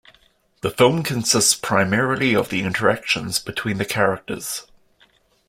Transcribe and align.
The 0.61 0.71
film 0.71 1.03
consists 1.03 1.53
primarily 1.53 2.35
of 2.35 2.49
the 2.49 2.63
interactions 2.63 3.37
between 3.37 3.77
the 3.77 3.85
characters. 3.85 4.65